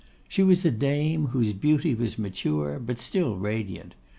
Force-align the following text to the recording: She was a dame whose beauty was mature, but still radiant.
She 0.27 0.41
was 0.41 0.65
a 0.65 0.71
dame 0.71 1.27
whose 1.27 1.53
beauty 1.53 1.93
was 1.93 2.17
mature, 2.17 2.79
but 2.79 2.99
still 2.99 3.35
radiant. 3.37 3.93